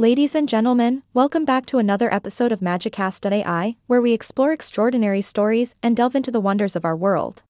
Ladies 0.00 0.34
and 0.34 0.48
gentlemen, 0.48 1.02
welcome 1.12 1.44
back 1.44 1.66
to 1.66 1.76
another 1.76 2.10
episode 2.10 2.52
of 2.52 2.60
Magicast.ai, 2.60 3.76
where 3.86 4.00
we 4.00 4.14
explore 4.14 4.50
extraordinary 4.50 5.20
stories 5.20 5.74
and 5.82 5.94
delve 5.94 6.14
into 6.14 6.30
the 6.30 6.40
wonders 6.40 6.74
of 6.74 6.86
our 6.86 6.96
world. 6.96 7.42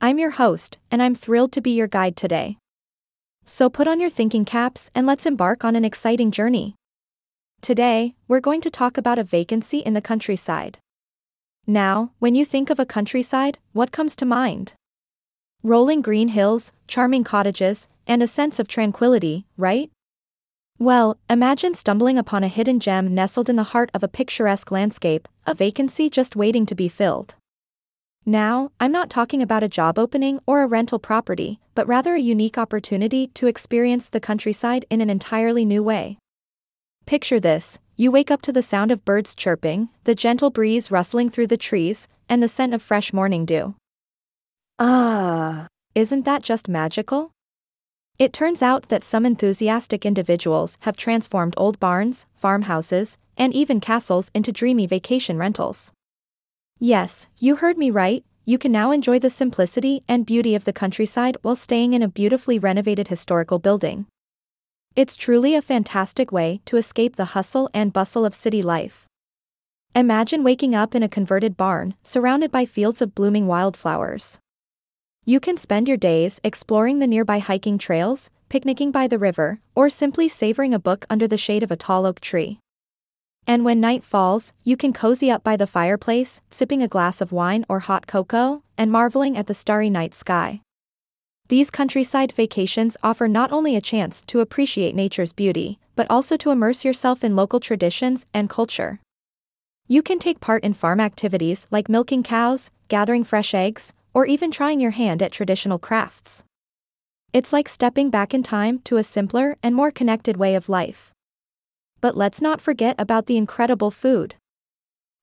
I'm 0.00 0.20
your 0.20 0.30
host, 0.30 0.78
and 0.92 1.02
I'm 1.02 1.16
thrilled 1.16 1.50
to 1.54 1.60
be 1.60 1.72
your 1.72 1.88
guide 1.88 2.16
today. 2.16 2.58
So 3.46 3.68
put 3.68 3.88
on 3.88 4.00
your 4.00 4.10
thinking 4.10 4.44
caps 4.44 4.92
and 4.94 5.08
let's 5.08 5.26
embark 5.26 5.64
on 5.64 5.74
an 5.74 5.84
exciting 5.84 6.30
journey. 6.30 6.76
Today, 7.62 8.14
we're 8.28 8.38
going 8.38 8.60
to 8.60 8.70
talk 8.70 8.96
about 8.96 9.18
a 9.18 9.24
vacancy 9.24 9.78
in 9.78 9.94
the 9.94 10.00
countryside. 10.00 10.78
Now, 11.66 12.12
when 12.20 12.36
you 12.36 12.44
think 12.44 12.70
of 12.70 12.78
a 12.78 12.86
countryside, 12.86 13.58
what 13.72 13.90
comes 13.90 14.14
to 14.14 14.24
mind? 14.24 14.74
Rolling 15.64 16.00
green 16.00 16.28
hills, 16.28 16.70
charming 16.86 17.24
cottages, 17.24 17.88
and 18.06 18.22
a 18.22 18.28
sense 18.28 18.60
of 18.60 18.68
tranquility, 18.68 19.46
right? 19.56 19.90
Well, 20.78 21.16
imagine 21.30 21.72
stumbling 21.72 22.18
upon 22.18 22.44
a 22.44 22.48
hidden 22.48 22.80
gem 22.80 23.14
nestled 23.14 23.48
in 23.48 23.56
the 23.56 23.72
heart 23.72 23.90
of 23.94 24.02
a 24.02 24.08
picturesque 24.08 24.70
landscape, 24.70 25.26
a 25.46 25.54
vacancy 25.54 26.10
just 26.10 26.36
waiting 26.36 26.66
to 26.66 26.74
be 26.74 26.88
filled. 26.88 27.34
Now, 28.26 28.72
I'm 28.78 28.92
not 28.92 29.08
talking 29.08 29.40
about 29.40 29.62
a 29.62 29.68
job 29.68 29.98
opening 29.98 30.40
or 30.46 30.62
a 30.62 30.66
rental 30.66 30.98
property, 30.98 31.60
but 31.74 31.86
rather 31.88 32.14
a 32.14 32.20
unique 32.20 32.58
opportunity 32.58 33.28
to 33.28 33.46
experience 33.46 34.08
the 34.08 34.20
countryside 34.20 34.84
in 34.90 35.00
an 35.00 35.08
entirely 35.08 35.64
new 35.64 35.82
way. 35.82 36.18
Picture 37.06 37.40
this 37.40 37.78
you 37.96 38.10
wake 38.10 38.30
up 38.30 38.42
to 38.42 38.52
the 38.52 38.62
sound 38.62 38.90
of 38.90 39.04
birds 39.06 39.34
chirping, 39.34 39.88
the 40.04 40.14
gentle 40.14 40.50
breeze 40.50 40.90
rustling 40.90 41.30
through 41.30 41.46
the 41.46 41.56
trees, 41.56 42.08
and 42.28 42.42
the 42.42 42.48
scent 42.48 42.74
of 42.74 42.82
fresh 42.82 43.14
morning 43.14 43.46
dew. 43.46 43.74
Ah! 44.78 45.68
Isn't 45.94 46.26
that 46.26 46.42
just 46.42 46.68
magical? 46.68 47.30
It 48.18 48.32
turns 48.32 48.62
out 48.62 48.88
that 48.88 49.04
some 49.04 49.26
enthusiastic 49.26 50.06
individuals 50.06 50.78
have 50.80 50.96
transformed 50.96 51.52
old 51.58 51.78
barns, 51.78 52.24
farmhouses, 52.34 53.18
and 53.36 53.52
even 53.52 53.78
castles 53.78 54.30
into 54.32 54.52
dreamy 54.52 54.86
vacation 54.86 55.36
rentals. 55.36 55.92
Yes, 56.78 57.26
you 57.38 57.56
heard 57.56 57.76
me 57.76 57.90
right, 57.90 58.24
you 58.46 58.56
can 58.56 58.72
now 58.72 58.90
enjoy 58.90 59.18
the 59.18 59.28
simplicity 59.28 60.02
and 60.08 60.24
beauty 60.24 60.54
of 60.54 60.64
the 60.64 60.72
countryside 60.72 61.36
while 61.42 61.56
staying 61.56 61.92
in 61.92 62.02
a 62.02 62.08
beautifully 62.08 62.58
renovated 62.58 63.08
historical 63.08 63.58
building. 63.58 64.06
It's 64.94 65.16
truly 65.16 65.54
a 65.54 65.60
fantastic 65.60 66.32
way 66.32 66.62
to 66.64 66.78
escape 66.78 67.16
the 67.16 67.34
hustle 67.36 67.68
and 67.74 67.92
bustle 67.92 68.24
of 68.24 68.34
city 68.34 68.62
life. 68.62 69.06
Imagine 69.94 70.42
waking 70.42 70.74
up 70.74 70.94
in 70.94 71.02
a 71.02 71.08
converted 71.08 71.54
barn, 71.56 71.94
surrounded 72.02 72.50
by 72.50 72.64
fields 72.64 73.02
of 73.02 73.14
blooming 73.14 73.46
wildflowers. 73.46 74.38
You 75.28 75.40
can 75.40 75.56
spend 75.56 75.88
your 75.88 75.96
days 75.96 76.40
exploring 76.44 77.00
the 77.00 77.06
nearby 77.08 77.40
hiking 77.40 77.78
trails, 77.78 78.30
picnicking 78.48 78.92
by 78.92 79.08
the 79.08 79.18
river, 79.18 79.58
or 79.74 79.90
simply 79.90 80.28
savoring 80.28 80.72
a 80.72 80.78
book 80.78 81.04
under 81.10 81.26
the 81.26 81.36
shade 81.36 81.64
of 81.64 81.72
a 81.72 81.76
tall 81.76 82.06
oak 82.06 82.20
tree. 82.20 82.60
And 83.44 83.64
when 83.64 83.80
night 83.80 84.04
falls, 84.04 84.52
you 84.62 84.76
can 84.76 84.92
cozy 84.92 85.28
up 85.28 85.42
by 85.42 85.56
the 85.56 85.66
fireplace, 85.66 86.42
sipping 86.48 86.80
a 86.80 86.86
glass 86.86 87.20
of 87.20 87.32
wine 87.32 87.66
or 87.68 87.80
hot 87.80 88.06
cocoa, 88.06 88.62
and 88.78 88.92
marveling 88.92 89.36
at 89.36 89.48
the 89.48 89.52
starry 89.52 89.90
night 89.90 90.14
sky. 90.14 90.60
These 91.48 91.72
countryside 91.72 92.30
vacations 92.30 92.96
offer 93.02 93.26
not 93.26 93.50
only 93.50 93.74
a 93.74 93.80
chance 93.80 94.22
to 94.28 94.38
appreciate 94.38 94.94
nature's 94.94 95.32
beauty, 95.32 95.80
but 95.96 96.08
also 96.08 96.36
to 96.36 96.52
immerse 96.52 96.84
yourself 96.84 97.24
in 97.24 97.34
local 97.34 97.58
traditions 97.58 98.26
and 98.32 98.48
culture. 98.48 99.00
You 99.88 100.02
can 100.02 100.20
take 100.20 100.38
part 100.38 100.62
in 100.62 100.72
farm 100.72 101.00
activities 101.00 101.66
like 101.72 101.88
milking 101.88 102.22
cows, 102.22 102.70
gathering 102.86 103.24
fresh 103.24 103.54
eggs, 103.54 103.92
or 104.16 104.24
even 104.24 104.50
trying 104.50 104.80
your 104.80 104.92
hand 104.92 105.22
at 105.22 105.30
traditional 105.30 105.78
crafts. 105.78 106.42
It's 107.34 107.52
like 107.52 107.68
stepping 107.68 108.08
back 108.08 108.32
in 108.32 108.42
time 108.42 108.78
to 108.84 108.96
a 108.96 109.02
simpler 109.02 109.58
and 109.62 109.74
more 109.74 109.90
connected 109.90 110.38
way 110.38 110.54
of 110.54 110.70
life. 110.70 111.12
But 112.00 112.16
let's 112.16 112.40
not 112.40 112.62
forget 112.62 112.96
about 112.98 113.26
the 113.26 113.36
incredible 113.36 113.90
food. 113.90 114.36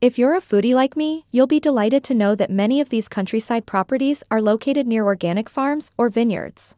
If 0.00 0.18
you're 0.18 0.34
a 0.34 0.40
foodie 0.40 0.74
like 0.74 0.96
me, 0.96 1.24
you'll 1.30 1.46
be 1.46 1.60
delighted 1.60 2.02
to 2.02 2.14
know 2.14 2.34
that 2.34 2.50
many 2.50 2.80
of 2.80 2.88
these 2.88 3.08
countryside 3.08 3.64
properties 3.64 4.24
are 4.28 4.42
located 4.42 4.88
near 4.88 5.04
organic 5.04 5.48
farms 5.48 5.92
or 5.96 6.10
vineyards. 6.10 6.74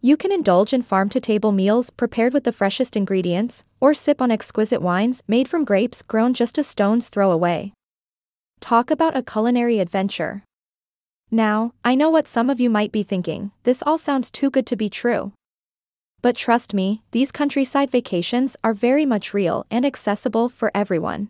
You 0.00 0.16
can 0.16 0.32
indulge 0.32 0.72
in 0.72 0.80
farm 0.80 1.10
to 1.10 1.20
table 1.20 1.52
meals 1.52 1.90
prepared 1.90 2.32
with 2.32 2.44
the 2.44 2.52
freshest 2.52 2.96
ingredients, 2.96 3.64
or 3.80 3.92
sip 3.92 4.22
on 4.22 4.30
exquisite 4.30 4.80
wines 4.80 5.22
made 5.28 5.46
from 5.46 5.66
grapes 5.66 6.00
grown 6.00 6.32
just 6.32 6.56
a 6.56 6.62
stone's 6.62 7.10
throw 7.10 7.30
away. 7.30 7.74
Talk 8.60 8.90
about 8.90 9.14
a 9.14 9.22
culinary 9.22 9.78
adventure. 9.78 10.42
Now, 11.30 11.72
I 11.84 11.94
know 11.94 12.08
what 12.08 12.26
some 12.26 12.48
of 12.48 12.58
you 12.58 12.70
might 12.70 12.90
be 12.90 13.02
thinking 13.02 13.52
this 13.64 13.82
all 13.84 13.98
sounds 13.98 14.30
too 14.30 14.50
good 14.50 14.66
to 14.66 14.76
be 14.76 14.88
true. 14.88 15.32
But 16.22 16.36
trust 16.36 16.74
me, 16.74 17.02
these 17.12 17.30
countryside 17.30 17.90
vacations 17.90 18.56
are 18.64 18.72
very 18.72 19.04
much 19.04 19.34
real 19.34 19.66
and 19.70 19.84
accessible 19.84 20.48
for 20.48 20.70
everyone. 20.74 21.28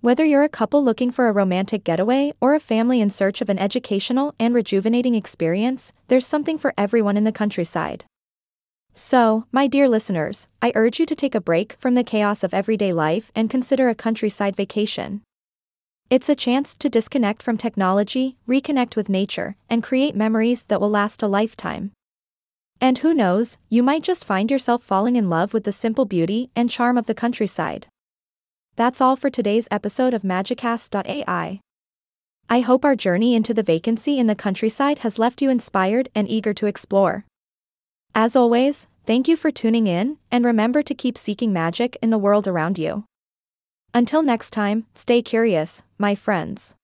Whether 0.00 0.24
you're 0.24 0.42
a 0.42 0.48
couple 0.48 0.82
looking 0.82 1.12
for 1.12 1.28
a 1.28 1.32
romantic 1.32 1.84
getaway 1.84 2.32
or 2.40 2.54
a 2.54 2.60
family 2.60 3.00
in 3.00 3.10
search 3.10 3.40
of 3.40 3.48
an 3.48 3.58
educational 3.58 4.34
and 4.40 4.52
rejuvenating 4.52 5.14
experience, 5.14 5.92
there's 6.08 6.26
something 6.26 6.58
for 6.58 6.74
everyone 6.76 7.16
in 7.16 7.24
the 7.24 7.30
countryside. 7.30 8.04
So, 8.94 9.46
my 9.52 9.68
dear 9.68 9.88
listeners, 9.88 10.48
I 10.60 10.72
urge 10.74 10.98
you 10.98 11.06
to 11.06 11.14
take 11.14 11.34
a 11.34 11.40
break 11.40 11.74
from 11.78 11.94
the 11.94 12.02
chaos 12.02 12.42
of 12.42 12.52
everyday 12.52 12.92
life 12.92 13.30
and 13.34 13.48
consider 13.48 13.88
a 13.88 13.94
countryside 13.94 14.56
vacation. 14.56 15.22
It's 16.12 16.28
a 16.28 16.34
chance 16.34 16.74
to 16.74 16.90
disconnect 16.90 17.42
from 17.42 17.56
technology, 17.56 18.36
reconnect 18.46 18.96
with 18.96 19.08
nature, 19.08 19.56
and 19.70 19.82
create 19.82 20.14
memories 20.14 20.64
that 20.64 20.78
will 20.78 20.90
last 20.90 21.22
a 21.22 21.26
lifetime. 21.26 21.92
And 22.82 22.98
who 22.98 23.14
knows, 23.14 23.56
you 23.70 23.82
might 23.82 24.02
just 24.02 24.22
find 24.26 24.50
yourself 24.50 24.82
falling 24.82 25.16
in 25.16 25.30
love 25.30 25.54
with 25.54 25.64
the 25.64 25.72
simple 25.72 26.04
beauty 26.04 26.50
and 26.54 26.68
charm 26.68 26.98
of 26.98 27.06
the 27.06 27.14
countryside. 27.14 27.86
That's 28.76 29.00
all 29.00 29.16
for 29.16 29.30
today's 29.30 29.68
episode 29.70 30.12
of 30.12 30.20
Magicast.ai. 30.20 31.60
I 32.50 32.60
hope 32.60 32.84
our 32.84 32.94
journey 32.94 33.34
into 33.34 33.54
the 33.54 33.62
vacancy 33.62 34.18
in 34.18 34.26
the 34.26 34.34
countryside 34.34 34.98
has 34.98 35.18
left 35.18 35.40
you 35.40 35.48
inspired 35.48 36.10
and 36.14 36.28
eager 36.28 36.52
to 36.52 36.66
explore. 36.66 37.24
As 38.14 38.36
always, 38.36 38.86
thank 39.06 39.28
you 39.28 39.36
for 39.38 39.50
tuning 39.50 39.86
in, 39.86 40.18
and 40.30 40.44
remember 40.44 40.82
to 40.82 40.94
keep 40.94 41.16
seeking 41.16 41.54
magic 41.54 41.96
in 42.02 42.10
the 42.10 42.18
world 42.18 42.46
around 42.46 42.76
you. 42.76 43.06
Until 43.94 44.22
next 44.22 44.52
time, 44.52 44.86
stay 44.94 45.20
curious, 45.20 45.82
my 45.98 46.14
friends. 46.14 46.74